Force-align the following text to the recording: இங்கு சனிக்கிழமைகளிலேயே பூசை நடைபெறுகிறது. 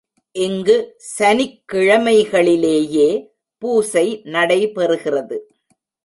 இங்கு 0.31 0.97
சனிக்கிழமைகளிலேயே 1.19 3.09
பூசை 3.57 4.21
நடைபெறுகிறது. 4.25 5.37